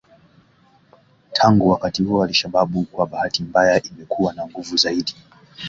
Tangu 1.31 1.69
wakati 1.69 2.03
huo 2.03 2.23
al-Shabab 2.23 2.85
kwa 2.91 3.07
bahati 3.07 3.43
mbaya 3.43 3.81
imekuwa 3.83 4.33
na 4.33 4.45
nguvu 4.47 4.77
zaidi 4.77 5.15